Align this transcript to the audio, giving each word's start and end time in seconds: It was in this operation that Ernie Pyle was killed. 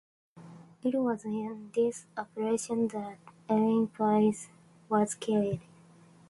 It 0.81 0.95
was 0.95 1.25
in 1.25 1.69
this 1.75 2.07
operation 2.17 2.87
that 2.87 3.19
Ernie 3.47 3.85
Pyle 3.85 4.33
was 4.89 5.13
killed. 5.13 5.59